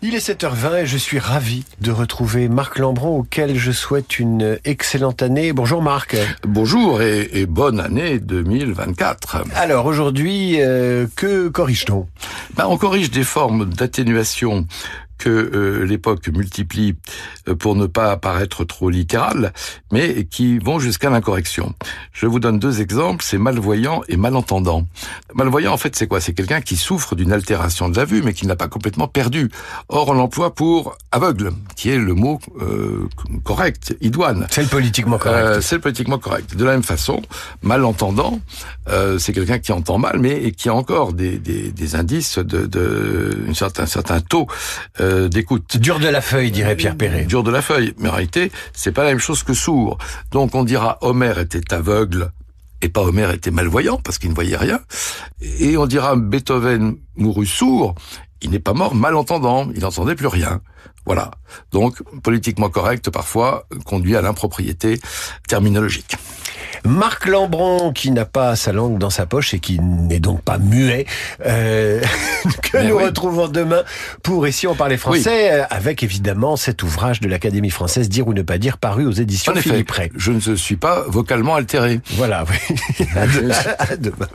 Il 0.00 0.14
est 0.14 0.28
7h20 0.28 0.82
et 0.82 0.86
je 0.86 0.96
suis 0.96 1.18
ravi 1.18 1.64
de 1.80 1.90
retrouver 1.90 2.48
Marc 2.48 2.78
Lambron 2.78 3.18
auquel 3.18 3.58
je 3.58 3.72
souhaite 3.72 4.20
une 4.20 4.56
excellente 4.64 5.22
année. 5.22 5.52
Bonjour 5.52 5.82
Marc. 5.82 6.16
Bonjour 6.46 7.02
et, 7.02 7.28
et 7.32 7.46
bonne 7.46 7.80
année 7.80 8.20
2024. 8.20 9.38
Alors 9.56 9.86
aujourd'hui, 9.86 10.58
euh, 10.60 11.08
que 11.16 11.48
corrige-t-on? 11.48 12.06
Ben, 12.54 12.66
On 12.68 12.76
corrige 12.76 13.10
des 13.10 13.24
formes 13.24 13.64
d'atténuation 13.64 14.68
que 15.18 15.28
euh, 15.28 15.84
l'époque 15.84 16.28
multiplie 16.28 16.96
euh, 17.48 17.54
pour 17.54 17.74
ne 17.74 17.86
pas 17.86 18.16
paraître 18.16 18.64
trop 18.64 18.88
littéral, 18.88 19.52
mais 19.92 20.24
qui 20.24 20.58
vont 20.58 20.78
jusqu'à 20.78 21.10
l'incorrection. 21.10 21.74
Je 22.12 22.26
vous 22.26 22.40
donne 22.40 22.58
deux 22.58 22.80
exemples, 22.80 23.24
c'est 23.24 23.38
malvoyant 23.38 24.02
et 24.08 24.16
malentendant. 24.16 24.86
Malvoyant, 25.34 25.72
en 25.72 25.76
fait, 25.76 25.96
c'est 25.96 26.06
quoi? 26.06 26.20
C'est 26.20 26.32
quelqu'un 26.32 26.60
qui 26.60 26.76
souffre 26.76 27.14
d'une 27.14 27.32
altération 27.32 27.88
de 27.88 27.96
la 27.96 28.04
vue, 28.04 28.22
mais 28.22 28.32
qui 28.32 28.46
n'a 28.46 28.56
pas 28.56 28.68
complètement 28.68 29.08
perdu. 29.08 29.50
Or, 29.88 30.08
on 30.08 30.14
l'emploie 30.14 30.54
pour 30.54 30.96
aveugle, 31.12 31.52
qui 31.76 31.90
est 31.90 31.98
le 31.98 32.14
mot 32.14 32.40
euh, 32.60 33.08
correct, 33.44 33.96
idoine. 34.00 34.46
C'est 34.50 34.62
le 34.62 34.68
politiquement 34.68 35.18
correct. 35.18 35.60
c'est 35.60 35.76
le 35.76 35.80
politiquement 35.80 36.18
correct. 36.18 36.56
De 36.56 36.64
la 36.64 36.72
même 36.72 36.82
façon, 36.82 37.22
malentendant, 37.62 38.40
c'est 39.18 39.32
quelqu'un 39.34 39.58
qui 39.58 39.72
entend 39.72 39.98
mal, 39.98 40.18
mais 40.18 40.52
qui 40.52 40.68
a 40.68 40.74
encore 40.74 41.12
des, 41.12 41.38
des, 41.38 41.70
des 41.70 41.94
indices 41.94 42.38
de, 42.38 42.64
de 42.66 43.36
certain, 43.52 43.84
certain 43.84 44.20
taux 44.20 44.46
euh, 45.08 45.28
d'écoute. 45.28 45.76
Dur 45.78 45.98
de 45.98 46.08
la 46.08 46.20
feuille, 46.20 46.50
dirait 46.50 46.76
Pierre 46.76 46.96
Perret. 46.96 47.24
Dur 47.24 47.42
de 47.42 47.50
la 47.50 47.62
feuille. 47.62 47.94
Mais 47.98 48.08
en 48.08 48.12
réalité, 48.12 48.52
c'est 48.72 48.92
pas 48.92 49.04
la 49.04 49.10
même 49.10 49.18
chose 49.18 49.42
que 49.42 49.54
sourd. 49.54 49.98
Donc 50.30 50.54
on 50.54 50.64
dira 50.64 50.98
Homer 51.00 51.34
était 51.40 51.72
aveugle 51.72 52.30
et 52.82 52.88
pas 52.88 53.02
Homer 53.02 53.28
était 53.34 53.50
malvoyant 53.50 53.98
parce 53.98 54.18
qu'il 54.18 54.30
ne 54.30 54.34
voyait 54.34 54.56
rien. 54.56 54.80
Et 55.40 55.76
on 55.76 55.86
dira 55.86 56.16
Beethoven 56.16 56.96
mourut 57.16 57.46
sourd. 57.46 57.94
Il 58.42 58.50
n'est 58.50 58.60
pas 58.60 58.74
mort 58.74 58.94
malentendant. 58.94 59.68
Il 59.74 59.80
n'entendait 59.80 60.14
plus 60.14 60.28
rien. 60.28 60.60
Voilà. 61.06 61.30
Donc, 61.72 62.02
politiquement 62.22 62.68
correct, 62.68 63.08
parfois, 63.08 63.66
conduit 63.86 64.14
à 64.14 64.20
l'impropriété 64.20 65.00
terminologique. 65.48 66.16
Marc 66.84 67.26
Lambron, 67.26 67.92
qui 67.92 68.10
n'a 68.10 68.24
pas 68.24 68.56
sa 68.56 68.72
langue 68.72 68.98
dans 68.98 69.10
sa 69.10 69.26
poche 69.26 69.54
et 69.54 69.58
qui 69.58 69.80
n'est 69.80 70.20
donc 70.20 70.42
pas 70.42 70.58
muet, 70.58 71.06
euh, 71.46 72.02
que 72.62 72.78
nous 72.78 72.98
retrouvons 72.98 73.48
demain 73.48 73.82
pour 74.22 74.46
Ici 74.46 74.66
on 74.66 74.74
parlait 74.74 74.96
français, 74.96 75.52
euh, 75.52 75.64
avec 75.70 76.02
évidemment 76.02 76.56
cet 76.56 76.82
ouvrage 76.82 77.20
de 77.20 77.28
l'Académie 77.28 77.70
française 77.70 78.08
Dire 78.08 78.28
ou 78.28 78.32
ne 78.32 78.42
pas 78.42 78.58
dire, 78.58 78.78
paru 78.78 79.06
aux 79.06 79.12
éditions 79.12 79.52
en 79.52 79.56
Philippe 79.56 79.92
Je 80.16 80.32
ne 80.32 80.56
suis 80.56 80.76
pas 80.76 81.04
vocalement 81.08 81.54
altéré. 81.54 82.00
Voilà, 82.12 82.44
oui. 82.48 82.76
à 83.78 83.96
demain. 83.96 84.28